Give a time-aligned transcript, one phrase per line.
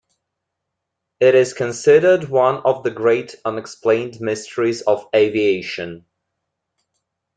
[1.19, 6.07] It is considered one of the great unexplained mysteries of aviation.